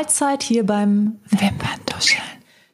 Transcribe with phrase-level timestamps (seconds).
[0.00, 2.22] Mahlzeit hier beim Wimperntuscheln.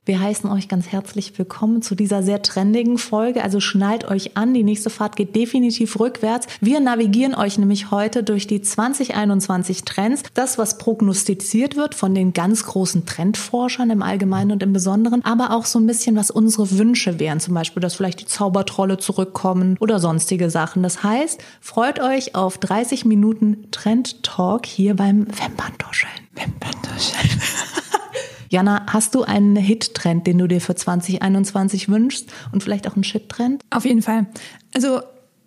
[0.05, 3.43] Wir heißen euch ganz herzlich willkommen zu dieser sehr trendigen Folge.
[3.43, 6.47] Also schnallt euch an, die nächste Fahrt geht definitiv rückwärts.
[6.61, 10.23] Wir navigieren euch nämlich heute durch die 2021 Trends.
[10.35, 15.51] Das, was prognostiziert wird von den ganz großen Trendforschern im Allgemeinen und im Besonderen, aber
[15.51, 17.41] auch so ein bisschen, was unsere Wünsche wären.
[17.41, 20.85] Zum Beispiel, dass vielleicht die Zaubertrolle zurückkommen oder sonstige Sachen.
[20.85, 26.26] Das heißt, freut euch auf 30 Minuten Trend Talk hier beim Wimperntuscheln.
[28.49, 33.05] Jana, hast du einen Hit-Trend, den du dir für 2021 wünschst und vielleicht auch einen
[33.05, 33.65] Shit-Trend?
[33.71, 34.27] Auf jeden Fall.
[34.75, 35.01] Also,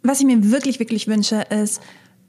[0.03, 1.81] was ich mir wirklich, wirklich wünsche, ist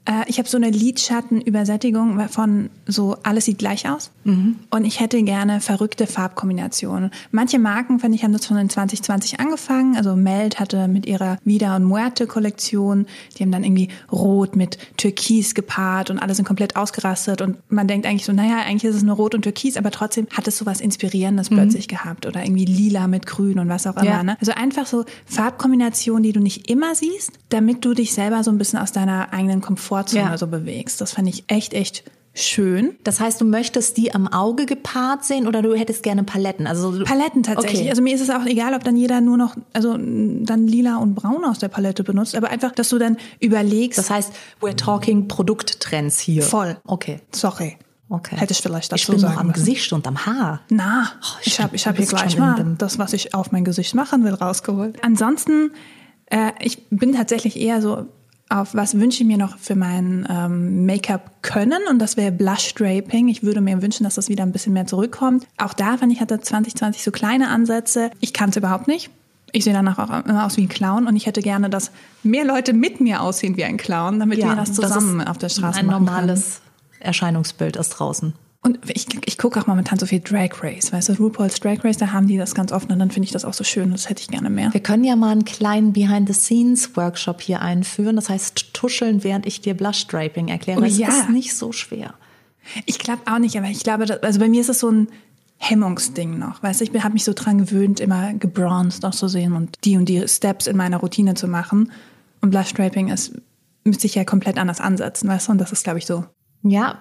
[0.05, 4.11] äh, ich habe so eine Lidschattenübersättigung von so alles sieht gleich aus.
[4.23, 4.57] Mhm.
[4.69, 7.11] Und ich hätte gerne verrückte Farbkombinationen.
[7.31, 9.95] Manche Marken, finde ich, haben das schon in 2020 angefangen.
[9.95, 13.05] Also Meld hatte mit ihrer Vida und Muerte Kollektion,
[13.37, 17.41] die haben dann irgendwie rot mit Türkis gepaart und alle sind komplett ausgerastet.
[17.41, 20.27] Und man denkt eigentlich so, naja, eigentlich ist es nur rot und Türkis, aber trotzdem
[20.31, 21.55] hat es so was Inspirierendes mhm.
[21.55, 22.25] plötzlich gehabt.
[22.25, 24.05] Oder irgendwie lila mit grün und was auch immer.
[24.05, 24.23] Ja.
[24.23, 24.37] Ne?
[24.39, 28.57] Also einfach so Farbkombinationen, die du nicht immer siehst, damit du dich selber so ein
[28.57, 30.37] bisschen aus deiner eigenen Komfort Komfortzone ja.
[30.37, 31.01] so bewegst.
[31.01, 32.03] Das fand ich echt, echt
[32.33, 32.95] schön.
[33.03, 36.65] Das heißt, du möchtest die am Auge gepaart sehen oder du hättest gerne Paletten?
[36.65, 37.81] Also Paletten tatsächlich.
[37.81, 37.89] Okay.
[37.89, 41.15] Also mir ist es auch egal, ob dann jeder nur noch also dann lila und
[41.15, 43.99] braun aus der Palette benutzt, aber einfach, dass du dann überlegst.
[43.99, 44.31] Das heißt,
[44.61, 46.43] we're talking Produkttrends hier.
[46.43, 46.77] Voll.
[46.85, 47.19] Okay.
[47.33, 47.77] Sorry.
[48.07, 48.35] Okay.
[48.37, 49.65] Hätte ich vielleicht dazu ich bin sagen noch am müssen.
[49.65, 50.61] Gesicht und am Haar.
[50.69, 53.95] Na, oh, ich habe ich hab hier gleich mal das, was ich auf mein Gesicht
[53.95, 55.01] machen will, rausgeholt.
[55.01, 55.71] Ansonsten,
[56.25, 58.07] äh, ich bin tatsächlich eher so
[58.51, 62.73] auf was wünsche ich mir noch für mein ähm, Make-up können und das wäre Blush
[62.73, 63.29] Draping.
[63.29, 65.47] Ich würde mir wünschen, dass das wieder ein bisschen mehr zurückkommt.
[65.57, 68.11] Auch da fand ich hatte 2020 so kleine Ansätze.
[68.19, 69.09] Ich kann es überhaupt nicht.
[69.53, 71.91] Ich sehe danach auch immer aus wie ein Clown und ich hätte gerne, dass
[72.23, 75.37] mehr Leute mit mir aussehen wie ein Clown, damit ja, wir das zusammen das auf
[75.37, 75.97] der Straße ein machen.
[75.97, 76.61] Ein normales
[76.99, 78.33] Erscheinungsbild ist draußen.
[78.63, 81.97] Und ich, ich gucke auch momentan so viel Drag Race, weißt du, RuPaul's Drag Race,
[81.97, 84.07] da haben die das ganz oft und dann finde ich das auch so schön, das
[84.07, 84.71] hätte ich gerne mehr.
[84.71, 89.73] Wir können ja mal einen kleinen Behind-the-Scenes-Workshop hier einführen, das heißt tuscheln, während ich dir
[89.73, 90.79] Blush Draping erkläre.
[90.79, 91.07] Oh, das ja.
[91.07, 92.13] ist nicht so schwer.
[92.85, 95.07] Ich glaube auch nicht, aber ich glaube, also bei mir ist es so ein
[95.57, 99.97] Hemmungsding noch, weißt du, ich habe mich so dran gewöhnt, immer gebronzed auszusehen und die
[99.97, 101.91] und die Steps in meiner Routine zu machen
[102.41, 103.33] und Blush Draping ist
[103.83, 105.53] müsste ich ja komplett anders ansetzen, weißt du?
[105.53, 106.25] Und das ist, glaube ich, so
[106.63, 106.99] ja,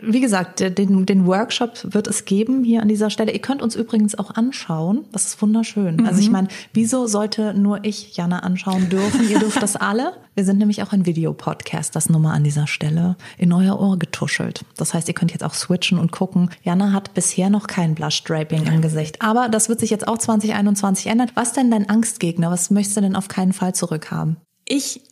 [0.00, 3.32] wie gesagt, den, den Workshop wird es geben hier an dieser Stelle.
[3.32, 5.04] Ihr könnt uns übrigens auch anschauen.
[5.12, 5.96] Das ist wunderschön.
[5.96, 6.06] Mhm.
[6.06, 9.28] Also ich meine, wieso sollte nur ich Jana anschauen dürfen?
[9.28, 10.14] Ihr dürft das alle.
[10.34, 14.64] Wir sind nämlich auch ein Videopodcast, das Nummer an dieser Stelle in euer Ohr getuschelt.
[14.78, 16.48] Das heißt, ihr könnt jetzt auch switchen und gucken.
[16.62, 19.20] Jana hat bisher noch kein Blush Draping im Gesicht.
[19.20, 21.30] Aber das wird sich jetzt auch 2021 ändern.
[21.34, 22.50] Was denn dein Angstgegner?
[22.50, 24.38] Was möchtest du denn auf keinen Fall zurückhaben?
[24.64, 25.02] Ich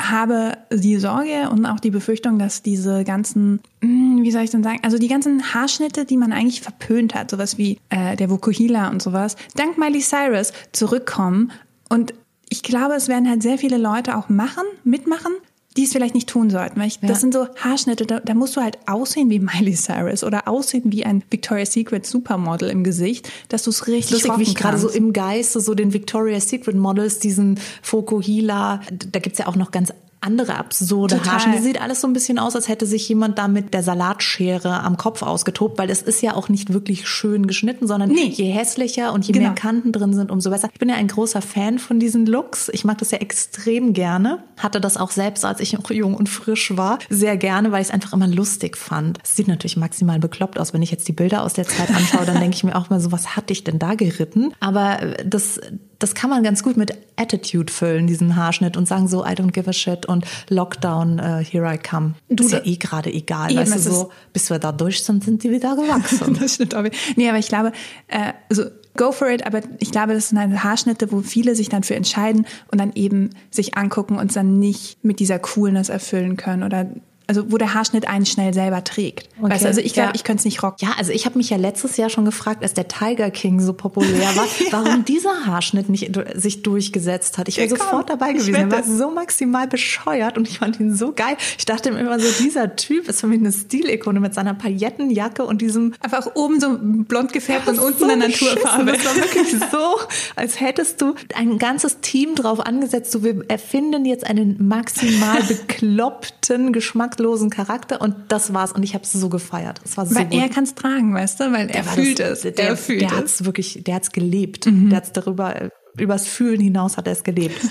[0.00, 4.62] habe die Sorge und auch die Befürchtung, dass diese ganzen, hm, wie soll ich denn
[4.62, 8.88] sagen, also die ganzen Haarschnitte, die man eigentlich verpönt hat, sowas wie äh, der Vokuhila
[8.88, 11.52] und sowas, dank Miley Cyrus zurückkommen.
[11.88, 12.14] Und
[12.48, 15.32] ich glaube, es werden halt sehr viele Leute auch machen, mitmachen,
[15.76, 16.78] die es vielleicht nicht tun sollten.
[16.78, 17.08] Weil ich, ja.
[17.08, 20.84] Das sind so Haarschnitte, da, da, musst du halt aussehen wie Miley Cyrus oder aussehen
[20.86, 24.78] wie ein Victoria's Secret Supermodel im Gesicht, dass du es richtig Lustig, wie ich gerade
[24.78, 29.70] so im Geiste so den Victoria's Secret Models, diesen Fokuhila, da gibt's ja auch noch
[29.70, 31.34] ganz andere absurde Total.
[31.34, 31.62] Haarschnitte.
[31.62, 34.96] Sieht alles so ein bisschen aus, als hätte sich jemand da mit der Salatschere am
[34.96, 38.26] Kopf ausgetobt, weil es ist ja auch nicht wirklich schön geschnitten, sondern nee.
[38.26, 39.46] je hässlicher und je genau.
[39.46, 40.68] mehr Kanten drin sind, umso besser.
[40.72, 42.70] Ich bin ja ein großer Fan von diesen Looks.
[42.72, 44.42] Ich mag das ja extrem gerne.
[44.56, 47.88] Hatte das auch selbst, als ich noch jung und frisch war, sehr gerne, weil ich
[47.88, 49.18] es einfach immer lustig fand.
[49.22, 50.72] Es sieht natürlich maximal bekloppt aus.
[50.72, 53.00] Wenn ich jetzt die Bilder aus der Zeit anschaue, dann denke ich mir auch mal
[53.00, 54.52] so, was hatte ich denn da geritten?
[54.60, 55.60] Aber das
[56.02, 59.52] das kann man ganz gut mit Attitude füllen, diesen Haarschnitt und sagen so, I don't
[59.52, 62.14] give a shit und Lockdown, uh, here I come.
[62.28, 65.22] Du, ist ja eh gerade egal, eben, weißt du, so, bis wir da durch sind,
[65.22, 66.36] sind die wieder gewachsen.
[66.40, 66.90] das stimmt aber.
[67.14, 67.72] Nee, aber ich glaube,
[68.08, 68.64] äh, also
[68.96, 71.94] go for it, aber ich glaube, das sind halt Haarschnitte, wo viele sich dann für
[71.94, 76.86] entscheiden und dann eben sich angucken und dann nicht mit dieser Coolness erfüllen können oder
[77.32, 79.28] also wo der Haarschnitt einen schnell selber trägt.
[79.38, 79.50] Okay.
[79.50, 80.14] Weißt du, also ich glaube, ja.
[80.14, 80.86] ich könnte es nicht rocken.
[80.86, 83.72] Ja, also ich habe mich ja letztes Jahr schon gefragt, als der Tiger King so
[83.72, 84.66] populär war, ja.
[84.70, 87.48] warum dieser Haarschnitt nicht sich durchgesetzt hat.
[87.48, 88.54] Ich wäre ja, sofort dabei gewesen.
[88.54, 91.36] Er war so maximal bescheuert und ich fand ihn so geil.
[91.56, 95.62] Ich dachte immer so, dieser Typ ist für mich eine Stilikone mit seiner Paillettenjacke und
[95.62, 98.92] diesem einfach oben so blond gefärbt und unten so eine Naturfarbe.
[98.92, 99.98] Das war wirklich so,
[100.36, 103.12] als hättest du ein ganzes Team drauf angesetzt.
[103.12, 108.94] So, wir erfinden jetzt einen maximal bekloppten Geschmack geschmacklosen Charakter und das war's und ich
[108.94, 109.80] habe es so gefeiert.
[109.84, 110.40] Es war so weil gut.
[110.40, 112.42] er kann es tragen, weißt du, weil er fühlt es.
[112.42, 114.66] Der, er fühlt der hat's wirklich, der hat's gelebt.
[114.66, 114.90] Mhm.
[114.90, 117.60] Der hat's darüber übers Fühlen hinaus hat er es gelebt.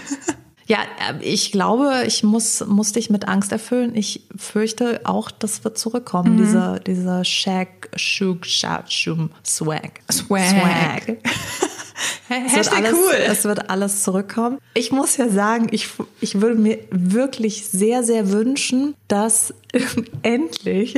[0.67, 0.77] Ja,
[1.09, 3.93] äh, ich glaube, ich muss, muss dich mit Angst erfüllen.
[3.93, 6.37] Ich fürchte auch, das wird zurückkommen, mhm.
[6.37, 9.99] dieser, dieser Shag, Shug, Shag, Shum, Swag.
[10.09, 10.47] Swag.
[10.47, 11.17] Swag.
[12.27, 13.13] Hashtag alles, cool.
[13.27, 14.57] Es wird alles zurückkommen.
[14.73, 15.89] Ich muss ja sagen, ich,
[16.19, 19.53] ich würde mir wirklich sehr, sehr wünschen, dass
[20.23, 20.97] endlich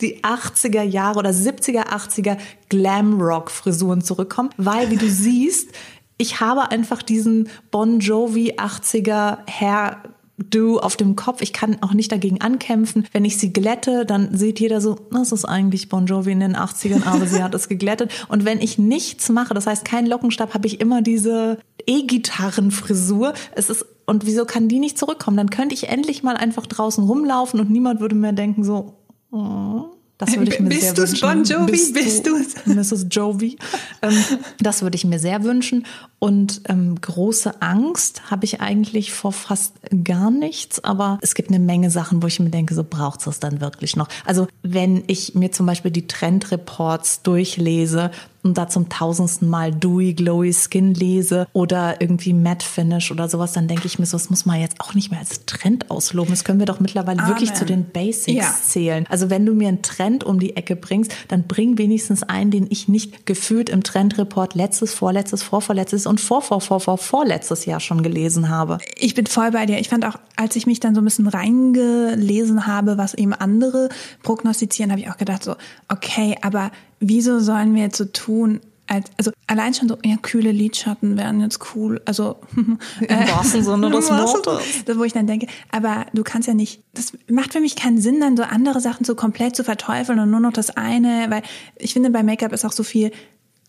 [0.00, 5.70] die 80er Jahre oder 70er, 80er Glamrock-Frisuren zurückkommen, weil, wie du siehst,
[6.18, 10.02] ich habe einfach diesen Bon Jovi 80er Hair
[10.38, 11.42] Du auf dem Kopf.
[11.42, 13.06] Ich kann auch nicht dagegen ankämpfen.
[13.12, 16.56] Wenn ich sie glätte, dann sieht jeder so, das ist eigentlich Bon Jovi in den
[16.56, 18.12] 80ern, aber sie hat es geglättet.
[18.28, 23.34] Und wenn ich nichts mache, das heißt kein Lockenstab, habe ich immer diese E-Gitarrenfrisur.
[23.54, 25.36] Es ist und wieso kann die nicht zurückkommen?
[25.36, 28.94] Dann könnte ich endlich mal einfach draußen rumlaufen und niemand würde mehr denken so,
[29.30, 29.84] oh,
[30.18, 31.20] das würde ich mir bist sehr wünschen.
[31.20, 31.70] Bon Jovi?
[31.70, 32.36] Bist, bist du
[32.66, 33.06] Mrs.
[33.10, 33.56] Jovi?
[34.02, 34.24] Ähm,
[34.58, 35.86] das würde ich mir sehr wünschen.
[36.18, 40.82] Und ähm, große Angst habe ich eigentlich vor fast gar nichts.
[40.82, 43.60] Aber es gibt eine Menge Sachen, wo ich mir denke, so braucht es das dann
[43.60, 44.08] wirklich noch.
[44.24, 48.10] Also wenn ich mir zum Beispiel die Trendreports durchlese
[48.42, 53.52] und da zum tausendsten Mal Dewy Glowy Skin lese oder irgendwie Matte Finish oder sowas,
[53.52, 56.30] dann denke ich mir so, das muss man jetzt auch nicht mehr als Trend ausloben.
[56.30, 57.30] Das können wir doch mittlerweile Amen.
[57.30, 58.54] wirklich zu den Basics ja.
[58.62, 59.06] zählen.
[59.08, 62.66] Also wenn du mir einen Trend um die Ecke bringst, dann bring wenigstens einen, den
[62.70, 67.80] ich nicht gefühlt im Trendreport letztes, vorletztes, vorvorletztes und vor, vor, vor, vor, vorletztes Jahr
[67.80, 68.78] schon gelesen habe.
[68.96, 69.78] Ich bin voll bei dir.
[69.78, 73.88] Ich fand auch, als ich mich dann so ein bisschen reingelesen habe, was eben andere
[74.22, 75.56] prognostizieren, habe ich auch gedacht so,
[75.88, 76.70] okay, aber
[77.00, 81.40] wieso sollen wir jetzt so tun, als, also allein schon so, ja, kühle Lidschatten wären
[81.40, 82.00] jetzt cool.
[82.06, 82.78] Also im
[83.08, 84.84] wahrsten Sinne des Wortes.
[84.96, 88.20] Wo ich dann denke, aber du kannst ja nicht, das macht für mich keinen Sinn,
[88.20, 91.42] dann so andere Sachen so komplett zu verteufeln und nur noch das eine, weil
[91.76, 93.12] ich finde, bei Make-up ist auch so viel,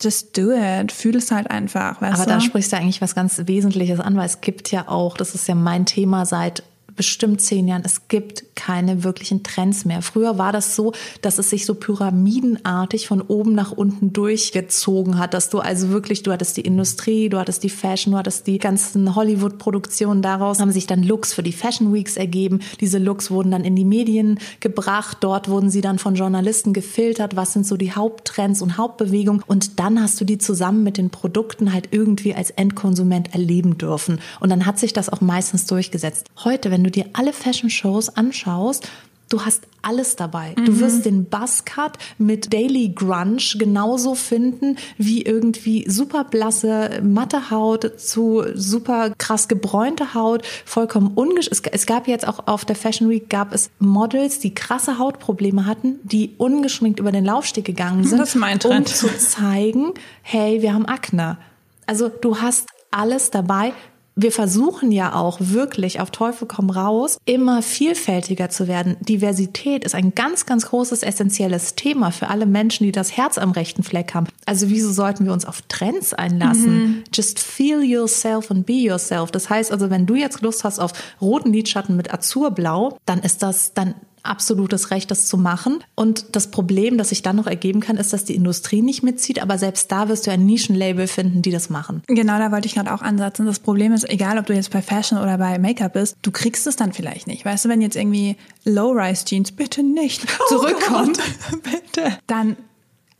[0.02, 2.00] just do it, fühl es halt einfach.
[2.00, 2.30] Weißt Aber du?
[2.30, 5.46] da sprichst du eigentlich was ganz Wesentliches an, weil es gibt ja auch, das ist
[5.46, 6.62] ja mein Thema seit
[7.00, 10.02] bestimmt zehn Jahren, es gibt keine wirklichen Trends mehr.
[10.02, 10.92] Früher war das so,
[11.22, 16.24] dass es sich so pyramidenartig von oben nach unten durchgezogen hat, dass du also wirklich,
[16.24, 20.20] du hattest die Industrie, du hattest die Fashion, du hattest die ganzen Hollywood-Produktionen.
[20.20, 22.60] Daraus haben sich dann Looks für die Fashion Weeks ergeben.
[22.80, 25.16] Diese Looks wurden dann in die Medien gebracht.
[25.22, 27.36] Dort wurden sie dann von Journalisten gefiltert.
[27.36, 29.42] Was sind so die Haupttrends und Hauptbewegungen?
[29.46, 34.20] Und dann hast du die zusammen mit den Produkten halt irgendwie als Endkonsument erleben dürfen.
[34.38, 36.26] Und dann hat sich das auch meistens durchgesetzt.
[36.44, 38.88] Heute, wenn du dir alle Fashion-Shows anschaust,
[39.30, 40.54] du hast alles dabei.
[40.58, 40.64] Mhm.
[40.66, 47.98] Du wirst den Buzzcut mit Daily Grunge genauso finden wie irgendwie super blasse matte Haut
[47.98, 53.08] zu super krass gebräunte Haut, vollkommen ungesch es, es gab jetzt auch auf der Fashion
[53.08, 58.20] Week gab es Models, die krasse Hautprobleme hatten, die ungeschminkt über den Laufsteg gegangen sind,
[58.64, 61.38] um zu zeigen, hey, wir haben Akne.
[61.86, 63.72] Also du hast alles dabei
[64.22, 68.96] wir versuchen ja auch wirklich auf Teufel komm raus, immer vielfältiger zu werden.
[69.00, 73.52] Diversität ist ein ganz, ganz großes, essentielles Thema für alle Menschen, die das Herz am
[73.52, 74.26] rechten Fleck haben.
[74.44, 76.72] Also wieso sollten wir uns auf Trends einlassen?
[76.72, 77.04] Mhm.
[77.14, 79.30] Just feel yourself and be yourself.
[79.30, 83.42] Das heißt also, wenn du jetzt Lust hast auf roten Lidschatten mit Azurblau, dann ist
[83.42, 85.82] das, dann absolutes Recht, das zu machen.
[85.94, 89.42] Und das Problem, das sich dann noch ergeben kann, ist, dass die Industrie nicht mitzieht.
[89.42, 92.02] Aber selbst da wirst du ein Nischenlabel finden, die das machen.
[92.06, 93.46] Genau, da wollte ich gerade auch ansetzen.
[93.46, 96.66] Das Problem ist, egal ob du jetzt bei Fashion oder bei Make-up bist, du kriegst
[96.66, 97.44] es dann vielleicht nicht.
[97.44, 101.18] Weißt du, wenn jetzt irgendwie Low-Rise-Jeans bitte nicht oh zurückkommt,
[101.62, 102.56] bitte, dann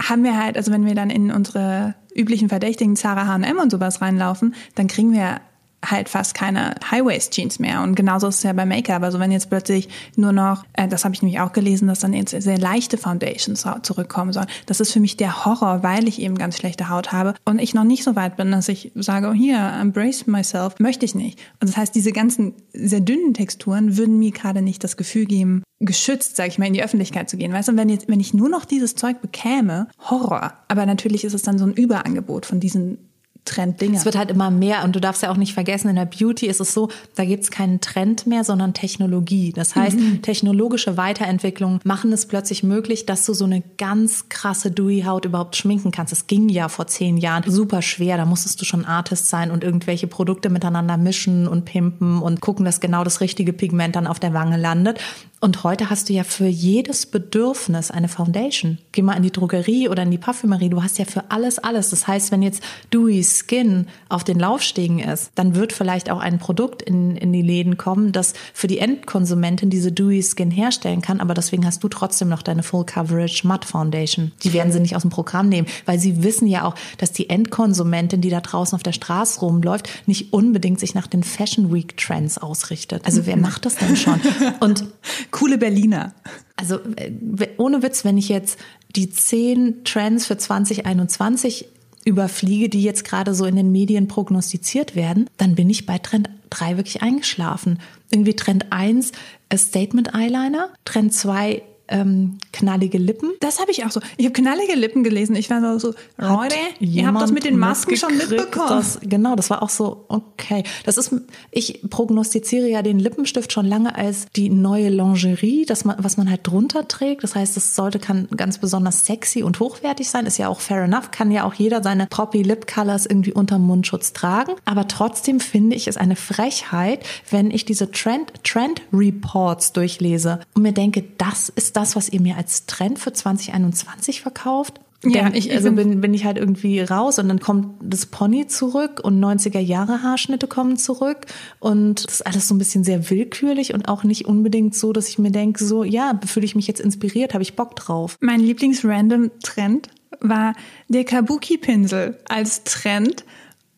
[0.01, 4.01] haben wir halt, also wenn wir dann in unsere üblichen Verdächtigen Zara H&M und sowas
[4.01, 5.41] reinlaufen, dann kriegen wir
[5.85, 7.83] halt fast keine High-Waist-Jeans mehr.
[7.83, 9.03] Und genauso ist es ja bei Make-up.
[9.03, 12.13] Also wenn jetzt plötzlich nur noch, äh, das habe ich nämlich auch gelesen, dass dann
[12.13, 14.49] jetzt sehr leichte Foundations zurückkommen sollen.
[14.67, 17.75] Das ist für mich der Horror, weil ich eben ganz schlechte Haut habe und ich
[17.75, 21.39] noch nicht so weit bin, dass ich sage, oh, hier, embrace myself, möchte ich nicht.
[21.61, 25.63] Und das heißt, diese ganzen sehr dünnen Texturen würden mir gerade nicht das Gefühl geben,
[25.81, 27.53] geschützt, sage ich mal, in die Öffentlichkeit zu gehen.
[27.53, 30.53] Weißt du, wenn, jetzt, wenn ich nur noch dieses Zeug bekäme, Horror.
[30.69, 33.10] Aber natürlich ist es dann so ein Überangebot von diesen
[33.45, 33.97] Trenddinge.
[33.97, 36.47] Es wird halt immer mehr und du darfst ja auch nicht vergessen, in der Beauty
[36.47, 39.53] ist es so, da gibt es keinen Trend mehr, sondern Technologie.
[39.53, 40.23] Das heißt, mhm.
[40.23, 45.91] technologische Weiterentwicklungen machen es plötzlich möglich, dass du so eine ganz krasse Dewy-Haut überhaupt schminken
[45.91, 46.13] kannst.
[46.13, 48.17] Das ging ja vor zehn Jahren super schwer.
[48.17, 52.65] Da musstest du schon Artist sein und irgendwelche Produkte miteinander mischen und pimpen und gucken,
[52.65, 55.01] dass genau das richtige Pigment dann auf der Wange landet.
[55.43, 58.77] Und heute hast du ja für jedes Bedürfnis eine Foundation.
[58.93, 60.69] Geh mal in die Drogerie oder in die Parfümerie.
[60.69, 61.89] Du hast ja für alles alles.
[61.89, 66.39] Das heißt, wenn jetzt Dewy Skin auf den Laufstegen ist, dann wird vielleicht auch ein
[66.39, 71.21] Produkt in, in die Läden kommen, das für die Endkonsumentin diese Dewy Skin herstellen kann.
[71.21, 74.33] Aber deswegen hast du trotzdem noch deine Full Coverage Matte Foundation.
[74.43, 77.31] Die werden sie nicht aus dem Programm nehmen, weil sie wissen ja auch, dass die
[77.31, 81.97] Endkonsumentin, die da draußen auf der Straße rumläuft, nicht unbedingt sich nach den Fashion Week
[81.97, 83.07] Trends ausrichtet.
[83.07, 84.21] Also wer macht das denn schon?
[84.61, 84.85] Und
[85.31, 86.15] Coole Berliner.
[86.57, 88.59] Also äh, ohne Witz, wenn ich jetzt
[88.97, 91.69] die zehn Trends für 2021
[92.05, 96.31] überfliege, die jetzt gerade so in den Medien prognostiziert werden, dann bin ich bei Trend
[96.51, 97.79] 3 wirklich eingeschlafen.
[98.11, 99.13] Irgendwie Trend 1
[99.55, 103.33] Statement Eyeliner, Trend 2 ähm, knallige Lippen.
[103.41, 104.01] Das habe ich auch so.
[104.17, 105.37] Ich habe knallige Lippen gelesen.
[105.37, 108.69] Ich war so, Leute, ihr habt das mit den Masken schon mitbekommen.
[108.69, 110.65] Das, genau, das war auch so, okay.
[110.85, 111.15] Das ist,
[111.51, 116.31] ich prognostiziere ja den Lippenstift schon lange als die neue Lingerie, das man, was man
[116.31, 117.25] halt drunter trägt.
[117.25, 120.27] Das heißt, es sollte, kann ganz besonders sexy und hochwertig sein.
[120.27, 121.11] Ist ja auch fair enough.
[121.11, 124.53] Kann ja auch jeder seine Poppy Lip Colors irgendwie unterm Mundschutz tragen.
[124.65, 130.63] Aber trotzdem finde ich es eine Frechheit, wenn ich diese Trend, Trend Reports durchlese und
[130.63, 134.81] mir denke, das ist das, was ihr mir als Trend für 2021 verkauft?
[135.03, 138.47] Ja, Denk, ich, also bin, bin ich halt irgendwie raus und dann kommt das Pony
[138.49, 141.25] zurück und 90er Jahre Haarschnitte kommen zurück
[141.59, 145.09] und das ist alles so ein bisschen sehr willkürlich und auch nicht unbedingt so, dass
[145.09, 148.19] ich mir denke, so, ja, fühle ich mich jetzt inspiriert, habe ich Bock drauf.
[148.21, 149.89] Mein Lieblings-Random-Trend
[150.21, 150.55] war
[150.89, 153.25] der Kabuki-Pinsel als Trend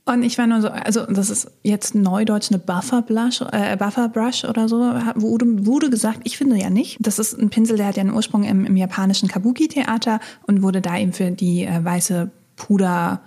[0.05, 4.09] und ich war nur so, also das ist jetzt neudeutsch eine Buffer Blush, äh, Buffer
[4.09, 4.79] Brush oder so,
[5.15, 6.99] wurde, wurde gesagt, ich finde ja nicht.
[7.01, 10.81] Das ist ein Pinsel, der hat ja einen Ursprung im, im japanischen Kabuki-Theater und wurde
[10.81, 13.21] da eben für die äh, weiße Puder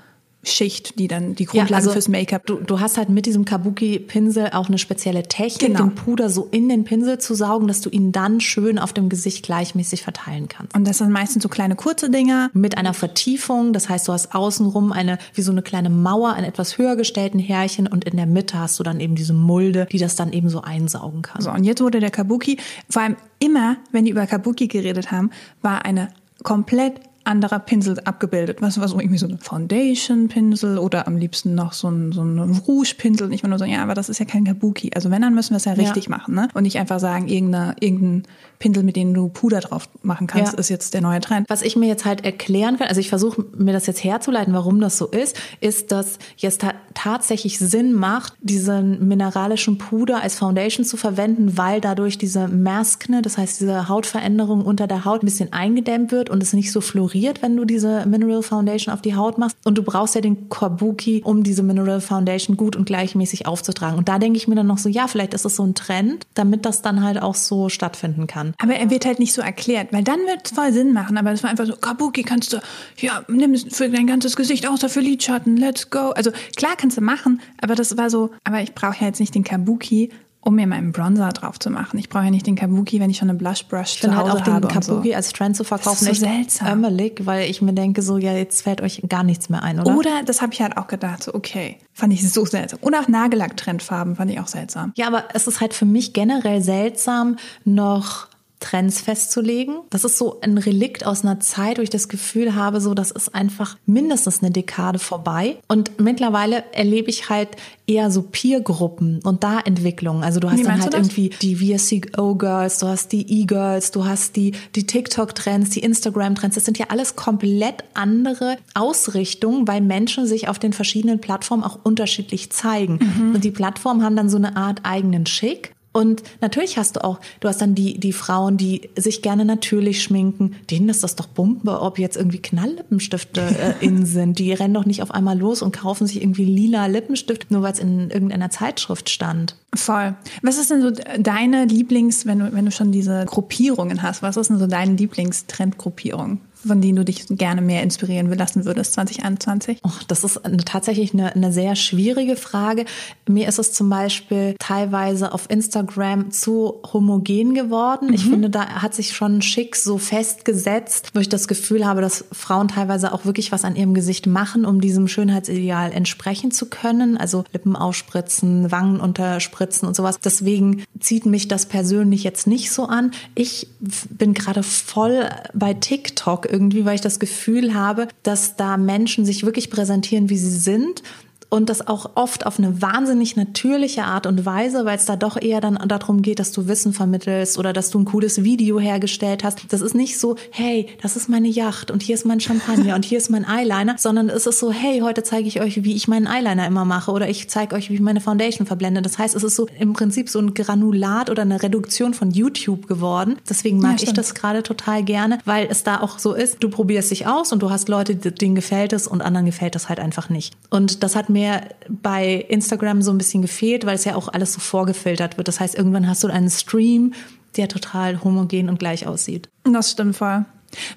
[0.45, 2.45] Schicht, die dann die Grundlage ja, also fürs Make-up.
[2.45, 5.85] Du, du hast halt mit diesem Kabuki-Pinsel auch eine spezielle Technik, genau.
[5.85, 9.09] den Puder so in den Pinsel zu saugen, dass du ihn dann schön auf dem
[9.09, 10.75] Gesicht gleichmäßig verteilen kannst.
[10.75, 12.49] Und das sind meistens so kleine kurze Dinger.
[12.53, 16.43] Mit einer Vertiefung, das heißt, du hast außenrum eine, wie so eine kleine Mauer, ein
[16.43, 19.99] etwas höher gestellten Härchen und in der Mitte hast du dann eben diese Mulde, die
[19.99, 21.41] das dann eben so einsaugen kann.
[21.41, 22.57] So, und jetzt wurde der Kabuki,
[22.89, 26.09] vor allem immer, wenn die über Kabuki geredet haben, war eine
[26.43, 28.61] komplett anderer Pinsel abgebildet.
[28.61, 32.39] Was war so irgendwie so eine Foundation-Pinsel oder am liebsten noch so ein, so ein
[32.39, 33.33] Rouge-Pinsel.
[33.33, 34.91] Ich war nur so, ja, aber das ist ja kein Kabuki.
[34.93, 36.11] Also wenn, dann müssen wir es ja richtig ja.
[36.11, 36.47] machen, ne?
[36.53, 38.23] Und nicht einfach sagen, irgendeine, irgendein
[38.59, 40.59] Pinsel, mit denen du Puder drauf machen kannst, ja.
[40.59, 41.49] ist jetzt der neue Trend.
[41.49, 44.79] Was ich mir jetzt halt erklären kann, also ich versuche mir das jetzt herzuleiten, warum
[44.79, 50.85] das so ist, ist, dass jetzt ta tatsächlich Sinn macht, diesen mineralischen Puder als Foundation
[50.85, 55.51] zu verwenden, weil dadurch diese Maskne, das heißt diese Hautveränderung unter der Haut ein bisschen
[55.51, 59.37] eingedämmt wird und es nicht so floriert, wenn du diese Mineral Foundation auf die Haut
[59.37, 59.57] machst.
[59.63, 63.97] Und du brauchst ja den Kabuki, um diese Mineral Foundation gut und gleichmäßig aufzutragen.
[63.97, 66.27] Und da denke ich mir dann noch so, ja, vielleicht ist es so ein Trend,
[66.33, 68.53] damit das dann halt auch so stattfinden kann.
[68.61, 71.17] Aber er wird halt nicht so erklärt, weil dann wird es voll Sinn machen.
[71.17, 72.57] Aber es war einfach so, Kabuki kannst du,
[72.97, 76.09] ja, nimm es für dein ganzes Gesicht, außer für Lidschatten, let's go.
[76.09, 79.35] Also klar kannst du machen, aber das war so, aber ich brauche ja jetzt nicht
[79.35, 80.11] den Kabuki,
[80.45, 81.97] um mir meinen Bronzer drauf zu machen.
[81.97, 84.41] Ich brauche ja nicht den Kabuki, wenn ich schon eine Blush Brush zu Hause halt
[84.41, 85.15] auch den Kabuki so.
[85.15, 86.67] als Trend zu verkaufen das ist so seltsam.
[86.67, 89.97] ömmelig, weil ich mir denke so, ja, jetzt fällt euch gar nichts mehr ein, oder?
[89.97, 92.79] Oder, das habe ich halt auch gedacht, so okay, fand ich so seltsam.
[92.81, 94.93] Und auch Nagellack-Trendfarben fand ich auch seltsam.
[94.95, 98.27] Ja, aber es ist halt für mich generell seltsam, noch
[98.65, 99.81] Trends festzulegen.
[99.91, 103.11] Das ist so ein Relikt aus einer Zeit, wo ich das Gefühl habe, so das
[103.11, 105.57] ist einfach mindestens eine Dekade vorbei.
[105.67, 107.49] Und mittlerweile erlebe ich halt
[107.85, 110.23] eher so Peer-Gruppen und da Entwicklungen.
[110.23, 114.35] Also du hast Wie dann halt irgendwie die VSCO-Girls, du hast die E-Girls, du hast
[114.35, 116.55] die, die TikTok-Trends, die Instagram-Trends.
[116.55, 121.77] Das sind ja alles komplett andere Ausrichtungen, weil Menschen sich auf den verschiedenen Plattformen auch
[121.83, 122.99] unterschiedlich zeigen.
[122.99, 123.35] Mhm.
[123.35, 125.74] Und die Plattformen haben dann so eine Art eigenen Schick.
[125.95, 130.03] Und natürlich hast du auch, du hast dann die, die Frauen, die sich gerne natürlich
[130.03, 130.57] schminken.
[130.69, 133.41] Denen ist das doch Bumpe, ob jetzt irgendwie Knalllippensstifte
[133.81, 134.37] äh, in sind.
[134.37, 137.71] Die rennen doch nicht auf einmal los und kaufen sich irgendwie lila Lippenstift, nur weil
[137.71, 139.55] es in irgendeiner Zeitschrift stand.
[139.73, 140.15] Voll.
[140.41, 144.35] Was ist denn so deine Lieblings, wenn du, wenn du schon diese Gruppierungen hast, was
[144.35, 146.41] ist denn so deine Lieblingstrendgruppierung?
[146.65, 149.79] Von denen du dich gerne mehr inspirieren lassen würdest 2021?
[149.83, 152.85] Oh, das ist eine, tatsächlich eine, eine sehr schwierige Frage.
[153.27, 158.07] Mir ist es zum Beispiel teilweise auf Instagram zu homogen geworden.
[158.07, 158.13] Mhm.
[158.13, 162.25] Ich finde, da hat sich schon schick so festgesetzt, wo ich das Gefühl habe, dass
[162.31, 167.17] Frauen teilweise auch wirklich was an ihrem Gesicht machen, um diesem Schönheitsideal entsprechen zu können.
[167.17, 170.19] Also Lippen ausspritzen, Wangen unterspritzen und sowas.
[170.19, 173.11] Deswegen zieht mich das persönlich jetzt nicht so an.
[173.35, 173.67] Ich
[174.09, 179.43] bin gerade voll bei TikTok irgendwie, weil ich das Gefühl habe, dass da Menschen sich
[179.43, 181.03] wirklich präsentieren, wie sie sind
[181.49, 185.41] und das auch oft auf eine wahnsinnig natürliche Art und Weise, weil es da doch
[185.41, 189.43] eher dann darum geht, dass du Wissen vermittelst oder dass du ein cooles Video hergestellt
[189.43, 189.61] hast.
[189.69, 193.05] Das ist nicht so, hey, das ist meine Yacht und hier ist mein Champagner und
[193.05, 196.07] hier ist mein Eyeliner, sondern es ist so, hey, heute zeige ich euch, wie ich
[196.07, 199.01] meinen Eyeliner immer mache oder ich zeige euch, wie ich meine Foundation verblende.
[199.01, 202.87] Das heißt, es ist so im Prinzip so ein Granulat oder eine Reduktion von YouTube
[202.87, 203.37] geworden.
[203.47, 206.69] Deswegen mag ja, ich das gerade total gerne, weil es da auch so ist, du
[206.69, 209.99] probierst dich aus und du hast Leute, denen gefällt es und anderen gefällt das halt
[209.99, 210.55] einfach nicht.
[210.69, 214.53] Und das hat mir bei Instagram so ein bisschen gefehlt, weil es ja auch alles
[214.53, 215.47] so vorgefiltert wird.
[215.47, 217.13] Das heißt, irgendwann hast du einen Stream,
[217.57, 219.49] der total homogen und gleich aussieht.
[219.63, 220.45] Das stimmt voll.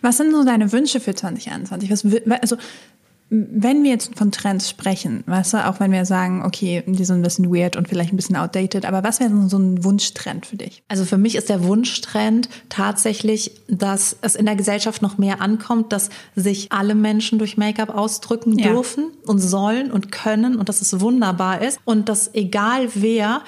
[0.01, 1.91] Was sind so deine Wünsche für 2021?
[1.91, 2.57] Was, also
[3.31, 7.17] wenn wir jetzt von Trends sprechen, weißt du, auch wenn wir sagen, okay, die sind
[7.17, 10.57] ein bisschen weird und vielleicht ein bisschen outdated, aber was wäre so ein Wunschtrend für
[10.57, 10.83] dich?
[10.89, 15.93] Also für mich ist der Wunschtrend tatsächlich, dass es in der Gesellschaft noch mehr ankommt,
[15.93, 18.73] dass sich alle Menschen durch Make-up ausdrücken ja.
[18.73, 23.43] dürfen und sollen und können und dass es wunderbar ist und dass egal wer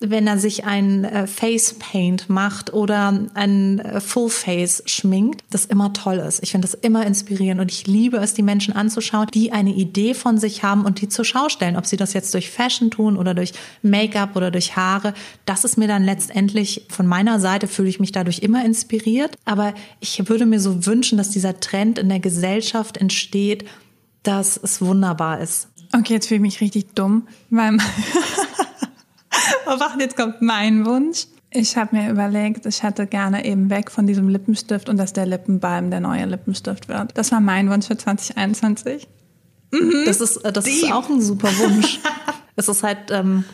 [0.00, 5.66] wenn er sich ein äh, Face Paint macht oder ein äh, Full Face schminkt, das
[5.66, 6.42] immer toll ist.
[6.42, 10.14] Ich finde das immer inspirierend und ich liebe es, die Menschen anzuschauen, die eine Idee
[10.14, 11.76] von sich haben und die zur Schau stellen.
[11.76, 13.52] Ob sie das jetzt durch Fashion tun oder durch
[13.82, 15.12] Make-up oder durch Haare,
[15.44, 19.36] das ist mir dann letztendlich von meiner Seite fühle ich mich dadurch immer inspiriert.
[19.44, 23.66] Aber ich würde mir so wünschen, dass dieser Trend in der Gesellschaft entsteht,
[24.22, 25.68] dass es wunderbar ist.
[25.92, 27.76] Okay, jetzt fühle ich mich richtig dumm, weil
[29.66, 31.26] Oh, warte, jetzt kommt mein Wunsch.
[31.52, 35.26] Ich habe mir überlegt, ich hätte gerne eben weg von diesem Lippenstift und dass der
[35.26, 37.16] Lippenbalm der neue Lippenstift wird.
[37.18, 39.08] Das war mein Wunsch für 2021.
[39.72, 40.02] Mhm.
[40.06, 41.98] Das ist, äh, das ist auch ein super Wunsch.
[42.56, 43.44] es ist halt ähm,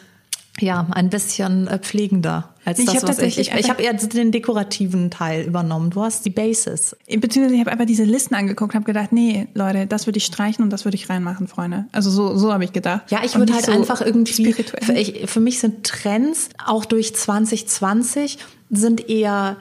[0.60, 3.38] ja, ein bisschen äh, pflegender als ich das, was ich.
[3.38, 5.90] Ich, ich habe eher den dekorativen Teil übernommen.
[5.90, 6.96] Du hast die Basis.
[7.06, 10.24] Beziehungsweise ich habe einfach diese Listen angeguckt und habe gedacht, nee, Leute, das würde ich
[10.24, 11.86] streichen und das würde ich reinmachen, Freunde.
[11.92, 13.10] Also so, so habe ich gedacht.
[13.12, 17.14] Ja, ich würde halt so einfach irgendwie, für, ich, für mich sind Trends auch durch
[17.14, 18.38] 2020
[18.70, 19.58] sind eher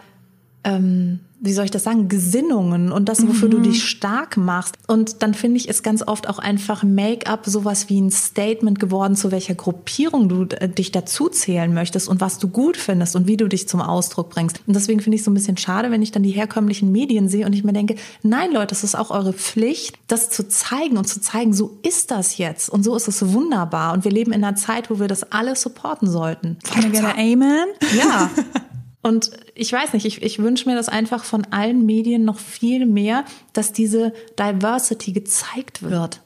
[0.64, 3.52] ähm, wie soll ich das sagen, Gesinnungen und das, wofür mhm.
[3.52, 4.76] du dich stark machst.
[4.88, 9.16] Und dann finde ich, ist ganz oft auch einfach Make-up sowas wie ein Statement geworden,
[9.16, 13.28] zu welcher Gruppierung du äh, dich dazu zählen möchtest und was du gut findest und
[13.28, 14.62] wie du dich zum Ausdruck bringst.
[14.66, 17.28] Und deswegen finde ich es so ein bisschen schade, wenn ich dann die herkömmlichen Medien
[17.28, 20.98] sehe und ich mir denke, nein, Leute, es ist auch eure Pflicht, das zu zeigen
[20.98, 23.94] und zu zeigen, so ist das jetzt und so ist es wunderbar.
[23.94, 26.58] Und wir leben in einer Zeit, wo wir das alles supporten sollten.
[26.64, 27.68] Can I get an Amen?
[27.96, 28.32] Ja.
[29.06, 32.88] Und ich weiß nicht, ich, ich wünsche mir das einfach von allen Medien noch viel
[32.88, 36.22] mehr, dass diese Diversity gezeigt wird.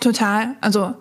[0.00, 0.56] Total.
[0.60, 0.96] Also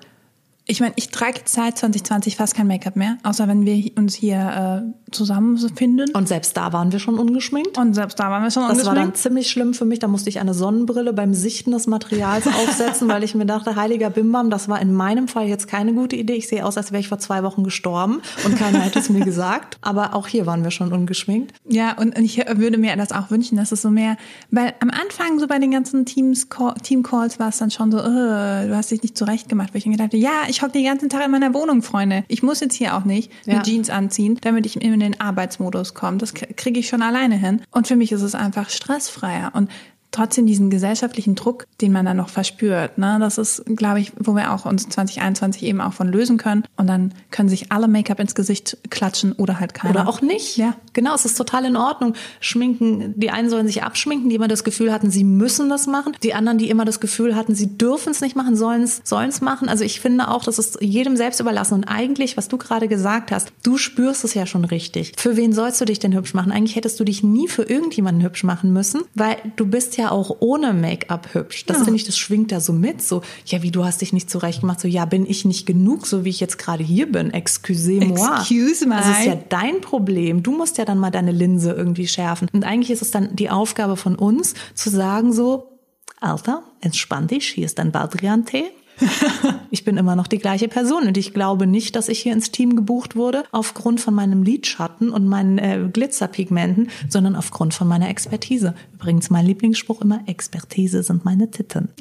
[0.69, 4.83] ich meine, ich trage seit 2020 fast kein Make-up mehr, außer wenn wir uns hier
[4.85, 6.11] äh, zusammenfinden.
[6.13, 7.77] Und selbst da waren wir schon ungeschminkt.
[7.77, 8.87] Und selbst da waren wir schon das ungeschminkt.
[8.87, 9.99] Das war dann ziemlich schlimm für mich.
[9.99, 14.09] Da musste ich eine Sonnenbrille beim Sichten des Materials aufsetzen, weil ich mir dachte, heiliger
[14.09, 16.33] Bimbam, das war in meinem Fall jetzt keine gute Idee.
[16.33, 19.23] Ich sehe aus, als wäre ich vor zwei Wochen gestorben und keiner hätte es mir
[19.23, 19.77] gesagt.
[19.81, 21.53] Aber auch hier waren wir schon ungeschminkt.
[21.69, 24.17] Ja, und ich würde mir das auch wünschen, dass es so mehr,
[24.51, 26.47] weil am Anfang so bei den ganzen Teams,
[26.83, 29.93] Team-Calls war es dann schon so, du hast dich nicht zurecht gemacht, weil ich mir
[29.93, 32.23] gedacht ja, ich ich hocke den ganzen Tag in meiner Wohnung, Freunde.
[32.27, 33.61] Ich muss jetzt hier auch nicht ja.
[33.61, 36.17] Jeans anziehen, damit ich in den Arbeitsmodus komme.
[36.17, 37.61] Das kriege ich schon alleine hin.
[37.69, 39.51] Und für mich ist es einfach stressfreier.
[39.53, 39.69] Und
[40.11, 42.97] trotzdem diesen gesellschaftlichen Druck, den man dann noch verspürt.
[42.97, 43.17] Ne?
[43.19, 46.63] Das ist, glaube ich, wo wir auch uns 2021 eben auch von lösen können.
[46.75, 49.93] Und dann können sich alle Make-up ins Gesicht klatschen oder halt keiner.
[49.93, 50.57] Oder auch nicht.
[50.57, 50.75] Ja.
[50.93, 52.13] Genau, es ist total in Ordnung.
[52.39, 56.15] Schminken, die einen sollen sich abschminken, die immer das Gefühl hatten, sie müssen das machen.
[56.23, 59.29] Die anderen, die immer das Gefühl hatten, sie dürfen es nicht machen, sollen es sollen
[59.29, 59.69] es machen.
[59.69, 61.75] Also ich finde auch, das ist jedem selbst überlassen.
[61.75, 65.13] Und eigentlich, was du gerade gesagt hast, du spürst es ja schon richtig.
[65.17, 66.51] Für wen sollst du dich denn hübsch machen?
[66.51, 70.37] Eigentlich hättest du dich nie für irgendjemanden hübsch machen müssen, weil du bist ja auch
[70.39, 71.65] ohne Make-up hübsch.
[71.65, 71.83] Das ja.
[71.83, 73.01] finde ich, das schwingt da so mit.
[73.01, 74.79] So, ja, wie du hast dich nicht zurecht gemacht.
[74.79, 77.31] So, ja, bin ich nicht genug, so wie ich jetzt gerade hier bin.
[77.31, 78.39] Excusez-moi.
[78.39, 78.95] Excuse me.
[78.95, 80.43] Das ist ja dein Problem.
[80.43, 82.47] Du musst ja dann mal deine Linse irgendwie schärfen.
[82.53, 85.79] Und eigentlich ist es dann die Aufgabe von uns, zu sagen so,
[86.19, 88.65] Alter, entspann dich, hier ist dein Baldrian-Tee.
[89.71, 92.51] ich bin immer noch die gleiche Person und ich glaube nicht, dass ich hier ins
[92.51, 98.09] Team gebucht wurde aufgrund von meinem Lidschatten und meinen äh, Glitzerpigmenten, sondern aufgrund von meiner
[98.09, 98.73] Expertise.
[98.93, 101.89] Übrigens mein Lieblingsspruch immer, Expertise sind meine Titten.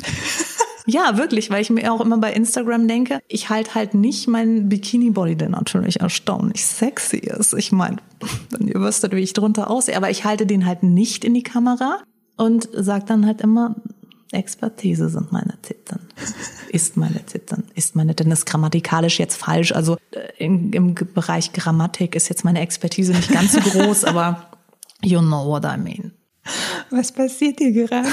[0.89, 4.69] Ja, wirklich, weil ich mir auch immer bei Instagram denke, ich halte halt nicht meinen
[4.69, 7.55] Bikini-Body, der natürlich erstaunlich sexy ist.
[7.55, 7.97] Ich meine,
[8.51, 11.43] wenn ihr wüsstet, wie ich drunter aussehe, aber ich halte den halt nicht in die
[11.43, 11.99] Kamera
[12.37, 13.75] und sage dann halt immer,
[14.33, 16.01] Expertise sind meine Titten.
[16.71, 17.65] Ist meine Titten.
[17.75, 18.31] Ist meine Titten.
[18.31, 19.73] Das ist grammatikalisch jetzt falsch.
[19.73, 24.51] Also äh, im, im Bereich Grammatik ist jetzt meine Expertise nicht ganz so groß, aber
[25.03, 26.13] you know what I mean.
[26.91, 28.09] Was passiert hier gerade?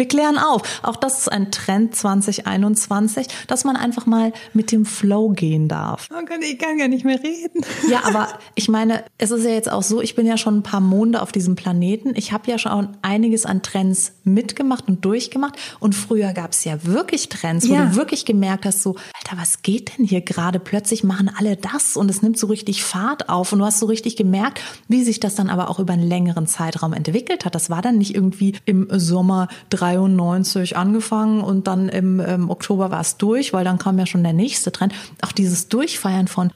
[0.00, 0.80] Wir klären auf.
[0.82, 6.08] Auch das ist ein Trend 2021, dass man einfach mal mit dem Flow gehen darf.
[6.10, 7.60] Oh Gott, ich kann gar nicht mehr reden.
[7.90, 10.62] Ja, aber ich meine, es ist ja jetzt auch so, ich bin ja schon ein
[10.62, 12.14] paar Monde auf diesem Planeten.
[12.14, 15.58] Ich habe ja schon einiges an Trends mitgemacht und durchgemacht.
[15.80, 17.84] Und früher gab es ja wirklich Trends, wo ja.
[17.84, 20.60] du wirklich gemerkt hast, so, Alter, was geht denn hier gerade?
[20.60, 23.52] Plötzlich machen alle das und es nimmt so richtig Fahrt auf.
[23.52, 26.46] Und du hast so richtig gemerkt, wie sich das dann aber auch über einen längeren
[26.46, 27.54] Zeitraum entwickelt hat.
[27.54, 29.48] Das war dann nicht irgendwie im Sommer
[29.94, 34.22] 93 angefangen und dann im, im Oktober war es durch, weil dann kam ja schon
[34.22, 34.94] der nächste Trend.
[35.22, 36.50] Auch dieses Durchfeiern von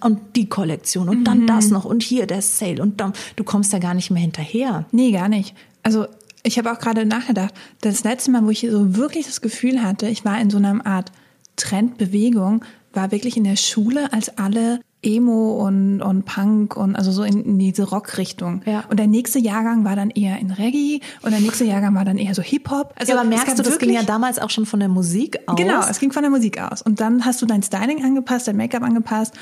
[0.00, 1.46] und die Kollektion und dann mhm.
[1.48, 4.86] das noch und hier der Sale und dann, du kommst ja gar nicht mehr hinterher.
[4.92, 5.54] Nee, gar nicht.
[5.82, 6.06] Also
[6.44, 10.08] ich habe auch gerade nachgedacht, das letzte Mal, wo ich so wirklich das Gefühl hatte,
[10.08, 11.10] ich war in so einer Art
[11.56, 17.22] Trendbewegung, war wirklich in der Schule, als alle Emo und, und Punk und also so
[17.22, 18.62] in, in diese Rockrichtung.
[18.66, 18.84] Ja.
[18.90, 22.18] Und der nächste Jahrgang war dann eher in Reggae und der nächste Jahrgang war dann
[22.18, 22.94] eher so Hip-Hop.
[22.96, 25.56] Also ja, aber merkst du, das ging ja damals auch schon von der Musik aus?
[25.56, 26.82] Genau, es ging von der Musik aus.
[26.82, 29.34] Und dann hast du dein Styling angepasst, dein Make-up angepasst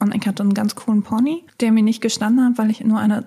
[0.00, 2.98] und ich hatte einen ganz coolen Pony, der mir nicht gestanden hat, weil ich nur
[2.98, 3.24] eine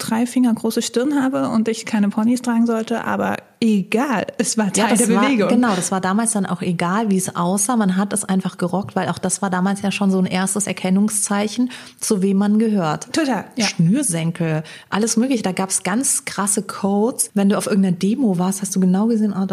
[0.00, 3.04] drei Finger große Stirn habe und ich keine Ponys tragen sollte.
[3.04, 5.48] Aber egal, es war Teil ja, der war, Bewegung.
[5.48, 7.76] Genau, das war damals dann auch egal, wie es aussah.
[7.76, 10.66] Man hat es einfach gerockt, weil auch das war damals ja schon so ein erstes
[10.66, 13.12] Erkennungszeichen, zu wem man gehört.
[13.12, 13.44] Total.
[13.56, 13.66] Ja.
[13.66, 15.42] Schnürsenkel, alles mögliche.
[15.42, 17.30] Da gab es ganz krasse Codes.
[17.34, 19.46] Wenn du auf irgendeiner Demo warst, hast du genau gesehen, ah,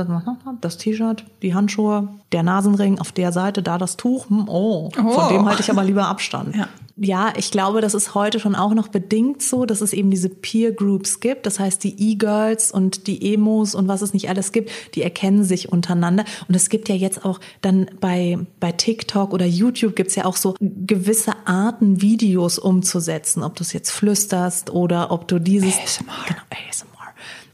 [0.62, 4.30] das T-Shirt, die Handschuhe, der Nasenring auf der Seite, da das Tuch.
[4.30, 5.10] Hm, oh, oh.
[5.10, 6.56] von dem halte ich aber lieber Abstand.
[6.56, 6.68] Ja
[7.00, 10.30] ja, ich glaube, das ist heute schon auch noch bedingt so, dass es eben diese
[10.30, 11.46] Peer Groups gibt.
[11.46, 15.44] Das heißt, die E-Girls und die Emos und was es nicht alles gibt, die erkennen
[15.44, 16.26] sich untereinander.
[16.48, 20.36] Und es gibt ja jetzt auch dann bei, bei TikTok oder YouTube gibt's ja auch
[20.36, 23.44] so gewisse Arten, Videos umzusetzen.
[23.44, 25.78] Ob du es jetzt flüsterst oder ob du dieses...
[25.78, 26.14] ASMR.
[26.28, 26.88] Genau, ASMR.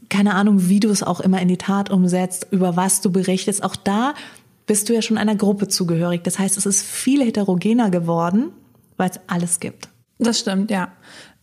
[0.08, 3.62] Keine Ahnung, wie du es auch immer in die Tat umsetzt, über was du berichtest.
[3.62, 4.14] Auch da
[4.66, 6.22] bist du ja schon einer Gruppe zugehörig.
[6.24, 8.52] Das heißt, es ist viel heterogener geworden
[8.96, 9.88] weil es alles gibt.
[10.18, 10.92] Das stimmt, ja.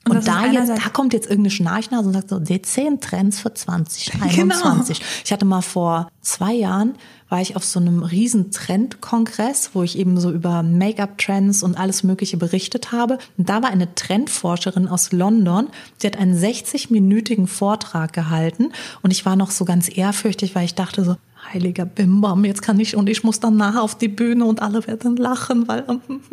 [0.09, 3.39] Und, und da jetzt, da kommt jetzt irgendeine Schnarchnase und sagt so, die zehn Trends
[3.39, 4.99] für 2021.
[5.01, 5.09] Genau.
[5.23, 6.95] Ich hatte mal vor zwei Jahren,
[7.29, 12.03] war ich auf so einem riesen Trendkongress, wo ich eben so über Make-up-Trends und alles
[12.03, 13.19] Mögliche berichtet habe.
[13.37, 15.67] Und da war eine Trendforscherin aus London,
[16.01, 18.71] die hat einen 60-minütigen Vortrag gehalten.
[19.03, 21.15] Und ich war noch so ganz ehrfürchtig, weil ich dachte so,
[21.53, 24.85] heiliger Bimbam, jetzt kann ich und ich muss dann nachher auf die Bühne und alle
[24.87, 25.85] werden lachen, weil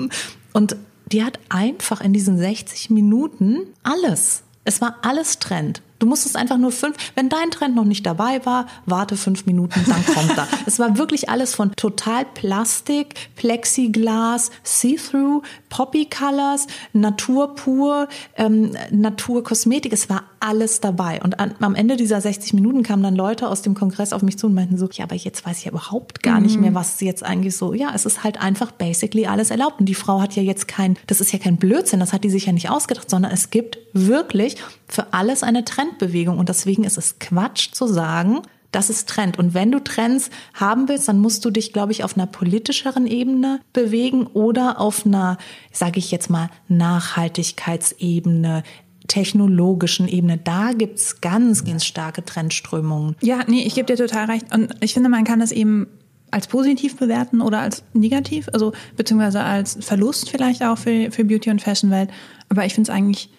[0.52, 0.76] und
[1.12, 4.42] die hat einfach in diesen 60 Minuten alles.
[4.64, 5.82] Es war alles Trend.
[5.98, 9.80] Du musstest einfach nur fünf, wenn dein Trend noch nicht dabei war, warte fünf Minuten,
[9.86, 10.46] dann kommt er.
[10.66, 19.92] es war wirklich alles von total Plastik, Plexiglas, See-Through, Poppy Colors, Natur pur, ähm, Naturkosmetik.
[19.92, 21.20] Es war alles dabei.
[21.22, 24.38] Und an, am Ende dieser 60 Minuten kamen dann Leute aus dem Kongress auf mich
[24.38, 26.76] zu und meinten so, ja, aber jetzt weiß ich ja überhaupt gar nicht mehr, mhm.
[26.76, 29.80] was jetzt eigentlich so, ja, es ist halt einfach basically alles erlaubt.
[29.80, 32.30] Und die Frau hat ja jetzt kein, das ist ja kein Blödsinn, das hat die
[32.30, 34.56] sich ja nicht ausgedacht, sondern es gibt wirklich
[34.86, 36.38] für alles eine Trendbewegung.
[36.38, 39.38] Und deswegen ist es Quatsch zu sagen, das ist Trend.
[39.38, 43.06] Und wenn du Trends haben willst, dann musst du dich, glaube ich, auf einer politischeren
[43.06, 45.38] Ebene bewegen oder auf einer,
[45.72, 48.62] sage ich jetzt mal, Nachhaltigkeitsebene,
[49.06, 50.36] technologischen Ebene.
[50.36, 53.16] Da gibt's ganz, ganz starke Trendströmungen.
[53.22, 54.54] Ja, nee, ich gebe dir total recht.
[54.54, 55.86] Und ich finde, man kann das eben
[56.30, 61.48] als positiv bewerten oder als negativ, also beziehungsweise als Verlust vielleicht auch für, für Beauty-
[61.48, 62.10] und Fashion-Welt.
[62.50, 63.30] Aber ich finde es eigentlich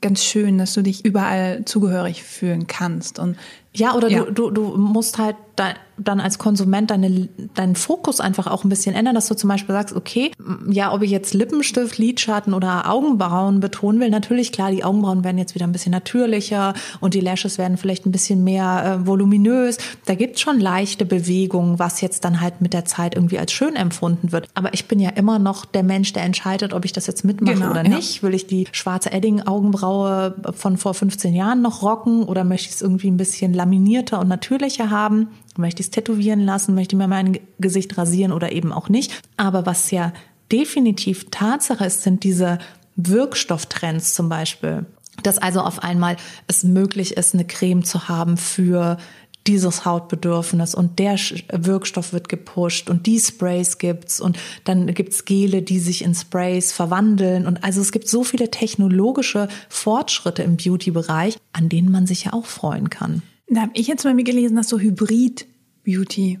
[0.00, 3.18] ganz schön, dass du dich überall zugehörig fühlen kannst.
[3.18, 3.36] Und
[3.78, 4.24] ja, oder ja.
[4.24, 8.68] Du, du, du musst halt da, dann als Konsument deine, deinen Fokus einfach auch ein
[8.68, 10.30] bisschen ändern, dass du zum Beispiel sagst, okay,
[10.68, 15.38] ja, ob ich jetzt Lippenstift, Lidschatten oder Augenbrauen betonen will, natürlich klar, die Augenbrauen werden
[15.38, 19.78] jetzt wieder ein bisschen natürlicher und die Lashes werden vielleicht ein bisschen mehr äh, voluminös.
[20.04, 23.74] Da gibt's schon leichte Bewegungen, was jetzt dann halt mit der Zeit irgendwie als schön
[23.74, 24.48] empfunden wird.
[24.54, 27.54] Aber ich bin ja immer noch der Mensch, der entscheidet, ob ich das jetzt mitmache
[27.54, 27.96] genau, oder ja.
[27.96, 28.22] nicht.
[28.22, 32.82] Will ich die schwarze Edding-Augenbraue von vor 15 Jahren noch rocken oder möchte ich es
[32.82, 35.28] irgendwie ein bisschen laminierter und natürlicher haben?
[35.56, 36.74] Möchte ich es tätowieren lassen?
[36.74, 39.20] Möchte ich mir mein Gesicht rasieren oder eben auch nicht?
[39.36, 40.12] Aber was ja
[40.52, 42.58] definitiv Tatsache ist, sind diese
[42.94, 44.86] Wirkstofftrends zum Beispiel.
[45.22, 48.98] Dass also auf einmal es möglich ist, eine Creme zu haben für
[49.46, 51.16] dieses Hautbedürfnis und der
[51.52, 56.72] Wirkstoff wird gepusht und die Sprays gibt's und dann gibt's Gele, die sich in Sprays
[56.72, 62.24] verwandeln und also es gibt so viele technologische Fortschritte im Beauty-Bereich, an denen man sich
[62.24, 63.22] ja auch freuen kann.
[63.48, 66.40] Da habe ich jetzt mal gelesen, dass so Hybrid-Beauty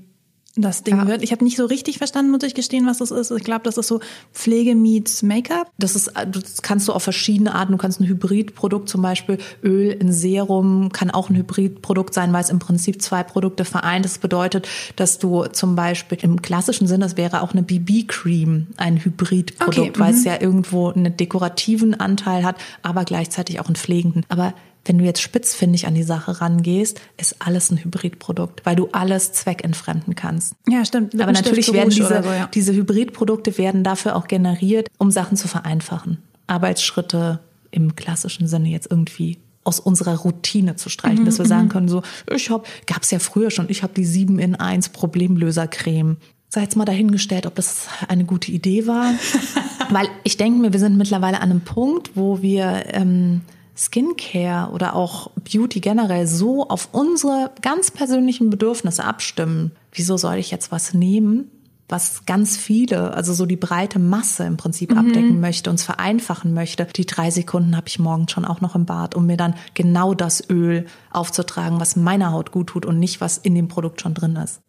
[0.56, 1.06] das Ding ja.
[1.06, 1.22] wird.
[1.22, 3.30] Ich habe nicht so richtig verstanden, muss ich gestehen, was das ist.
[3.30, 4.00] Ich glaube, das ist so
[4.32, 5.70] Pflege meets Make-up.
[5.78, 7.72] Das ist, das kannst du auf verschiedene Arten.
[7.72, 12.42] Du kannst ein Hybridprodukt, zum Beispiel Öl in Serum, kann auch ein Hybridprodukt sein, weil
[12.42, 14.04] es im Prinzip zwei Produkte vereint.
[14.04, 14.66] Das bedeutet,
[14.96, 19.92] dass du zum Beispiel im klassischen Sinne, das wäre auch eine BB-Cream, ein Hybridprodukt, okay,
[19.98, 20.26] weil es mhm.
[20.26, 24.24] ja irgendwo einen dekorativen Anteil hat, aber gleichzeitig auch einen pflegenden.
[24.28, 24.54] Aber
[24.86, 29.32] wenn du jetzt spitzfindig an die Sache rangehst, ist alles ein Hybridprodukt, weil du alles
[29.32, 30.54] zweckentfremden kannst.
[30.68, 31.20] Ja, stimmt.
[31.20, 32.48] Aber natürlich werden diese, so, ja.
[32.52, 36.18] diese Hybridprodukte werden dafür auch generiert, um Sachen zu vereinfachen.
[36.46, 41.64] Arbeitsschritte im klassischen Sinne jetzt irgendwie aus unserer Routine zu streichen, mhm, dass wir sagen
[41.64, 41.70] mhm.
[41.70, 46.18] können, so, ich habe, gab's ja früher schon, ich habe die 7 in 1 Problemlösercreme.
[46.48, 49.12] Sei jetzt mal dahingestellt, ob das eine gute Idee war.
[49.90, 53.40] Weil ich denke mir, wir sind mittlerweile an einem Punkt, wo wir ähm,
[53.76, 59.72] Skincare oder auch Beauty generell so auf unsere ganz persönlichen Bedürfnisse abstimmen.
[59.92, 61.50] Wieso soll ich jetzt was nehmen,
[61.88, 64.98] was ganz viele, also so die breite Masse im Prinzip mhm.
[64.98, 66.86] abdecken möchte, uns vereinfachen möchte.
[66.86, 70.14] Die drei Sekunden habe ich morgen schon auch noch im Bad, um mir dann genau
[70.14, 74.14] das Öl aufzutragen, was meiner Haut gut tut und nicht, was in dem Produkt schon
[74.14, 74.60] drin ist.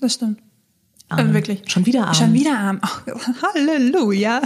[0.00, 0.40] Das stimmt.
[1.08, 1.30] Arm.
[1.30, 1.62] Äh, wirklich.
[1.66, 2.14] Schon wieder arm.
[2.14, 2.80] Schon wieder arm.
[2.84, 3.18] Oh,
[3.54, 4.40] Halleluja.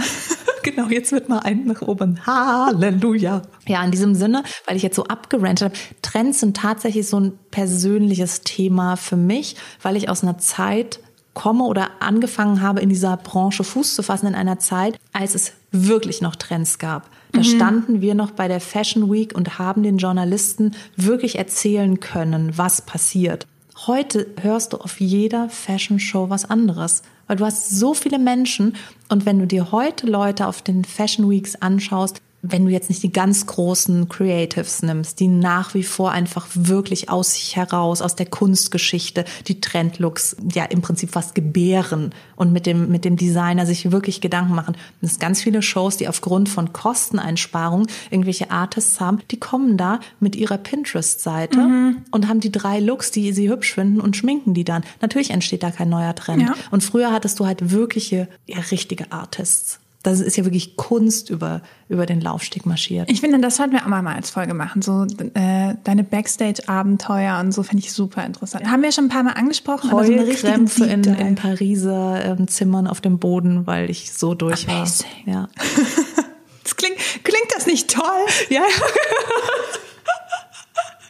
[0.65, 2.19] Genau, jetzt wird mal ein nach oben.
[2.25, 3.43] Halleluja.
[3.67, 7.33] Ja, in diesem Sinne, weil ich jetzt so abgerantet habe, Trends sind tatsächlich so ein
[7.51, 10.99] persönliches Thema für mich, weil ich aus einer Zeit
[11.33, 15.53] komme oder angefangen habe, in dieser Branche Fuß zu fassen, in einer Zeit, als es
[15.71, 17.09] wirklich noch Trends gab.
[17.31, 17.43] Da mhm.
[17.43, 22.81] standen wir noch bei der Fashion Week und haben den Journalisten wirklich erzählen können, was
[22.81, 23.45] passiert.
[23.85, 28.75] Heute hörst du auf jeder Fashion Show was anderes, weil du hast so viele Menschen
[29.09, 33.03] und wenn du dir heute Leute auf den Fashion Weeks anschaust, wenn du jetzt nicht
[33.03, 38.15] die ganz großen Creatives nimmst, die nach wie vor einfach wirklich aus sich heraus, aus
[38.15, 43.65] der Kunstgeschichte, die Trendlooks ja im Prinzip fast gebären und mit dem, mit dem Designer
[43.65, 44.75] sich wirklich Gedanken machen.
[45.01, 49.99] Und es ganz viele Shows, die aufgrund von Kosteneinsparungen irgendwelche Artists haben, die kommen da
[50.19, 51.97] mit ihrer Pinterest-Seite mhm.
[52.11, 54.83] und haben die drei Looks, die sie hübsch finden und schminken die dann.
[55.01, 56.43] Natürlich entsteht da kein neuer Trend.
[56.43, 56.53] Ja.
[56.71, 61.61] Und früher hattest du halt wirkliche, ja, richtige Artists das ist ja wirklich Kunst über,
[61.89, 63.09] über den Laufsteg marschiert.
[63.09, 64.81] Ich finde, das sollten wir auch mal als Folge machen.
[64.81, 68.69] So äh, deine Backstage-Abenteuer und so finde ich super interessant.
[68.69, 69.91] Haben wir schon ein paar Mal angesprochen.
[69.91, 75.07] Heulkrämpfe so in, in Pariser ähm, Zimmern auf dem Boden, weil ich so durch Amazing.
[75.25, 75.33] war.
[75.33, 75.49] Ja.
[76.63, 78.25] das klingt, klingt das nicht toll?
[78.49, 78.61] Ja.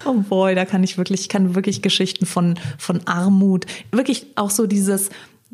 [0.08, 4.52] Oh boy, da kann ich wirklich, ich kann wirklich Geschichten von, von Armut, wirklich auch
[4.52, 5.10] so dieses,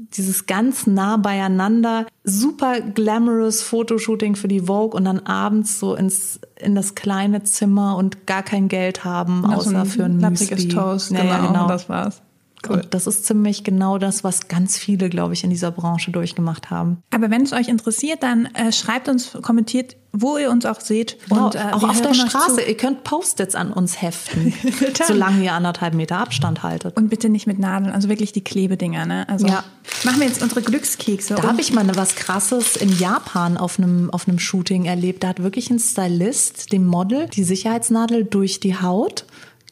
[0.10, 6.40] dieses ganz nah beieinander, super glamorous Fotoshooting für die Vogue und dann abends so ins
[6.56, 10.68] in das kleine Zimmer und gar kein Geld haben, außer so ein für ein Müsli.
[10.68, 12.22] Toast, ja, genau, genau, das war's.
[12.68, 12.76] Cool.
[12.78, 16.70] Und das ist ziemlich genau das, was ganz viele, glaube ich, in dieser Branche durchgemacht
[16.70, 17.02] haben.
[17.12, 21.18] Aber wenn es euch interessiert, dann äh, schreibt uns, kommentiert, wo ihr uns auch seht.
[21.30, 22.62] Genau, und, äh, auch auf der Straße.
[22.62, 24.54] Ihr könnt Post-its an uns heften,
[25.08, 26.98] solange ihr anderthalb Meter Abstand haltet.
[26.98, 29.06] Und bitte nicht mit Nadeln, also wirklich die Klebedinger.
[29.06, 29.28] Ne?
[29.30, 29.64] Also ja.
[30.04, 31.36] machen wir jetzt unsere Glückskekse.
[31.36, 35.24] Da habe ich mal was Krasses in Japan auf einem, auf einem Shooting erlebt.
[35.24, 39.26] Da hat wirklich ein Stylist dem Model die Sicherheitsnadel durch die Haut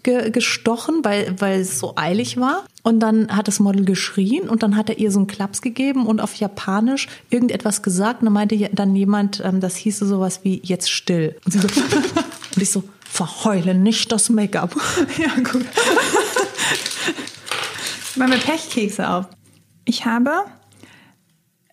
[0.03, 2.65] ge gestochen, weil, weil es so eilig war.
[2.89, 6.07] Und dann hat das Model geschrien und dann hat er ihr so einen Klaps gegeben
[6.07, 8.21] und auf Japanisch irgendetwas gesagt.
[8.21, 11.35] Und dann meinte dann jemand, ähm, das hieße sowas wie jetzt still.
[11.45, 11.59] Und, so,
[12.55, 14.75] und ich so, verheule nicht das Make-up.
[15.19, 15.67] Ja, gut.
[18.15, 19.27] Machen wir Pechkekse auf.
[19.85, 20.31] Ich habe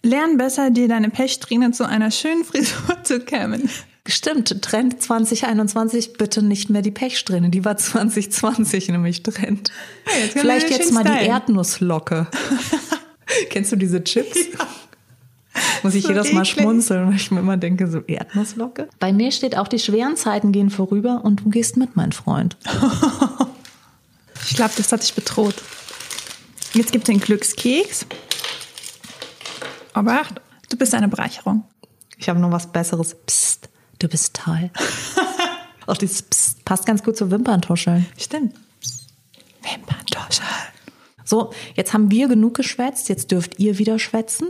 [0.02, 3.70] Lern besser, dir deine Pechsträhne zu einer schönen Frisur zu kämmen.
[4.09, 7.51] Stimmt, Trend 2021, bitte nicht mehr die Pechsträhne.
[7.51, 9.73] Die war 2020 nämlich Trend.
[10.07, 12.29] Ja, jetzt Vielleicht jetzt mal die Erdnusslocke.
[13.51, 14.37] Kennst du diese Chips?
[14.37, 14.66] Ja.
[15.83, 18.88] Muss ich so jedes Mal schmunzeln, weil ich mir immer denke, so Erdnusslocke.
[19.01, 22.57] Bei mir steht auch, die schweren Zeiten gehen vorüber und du gehst mit, mein Freund.
[24.49, 25.57] ich glaube, das hat dich bedroht.
[26.75, 28.07] Jetzt gibt es den Glückskeks.
[29.95, 30.23] Aber
[30.69, 31.64] du bist eine Bereicherung.
[32.19, 33.16] Ich habe noch was Besseres.
[33.27, 34.70] Psst du bist toll.
[35.87, 38.06] Auch dieses Psst passt ganz gut zu Wimperntuscheln.
[38.18, 38.54] Stimmt.
[39.62, 40.48] Wimperntuscheln.
[41.24, 44.48] So, jetzt haben wir genug geschwätzt, jetzt dürft ihr wieder schwätzen.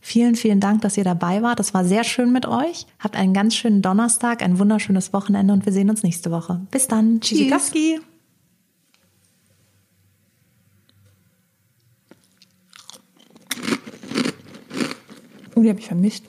[0.00, 1.58] Vielen, vielen Dank, dass ihr dabei wart.
[1.58, 2.86] Das war sehr schön mit euch.
[2.98, 6.60] Habt einen ganz schönen Donnerstag, ein wunderschönes Wochenende und wir sehen uns nächste Woche.
[6.70, 7.20] Bis dann.
[7.20, 7.40] Tschüss.
[15.56, 16.24] Oh, die habe ich vermisst.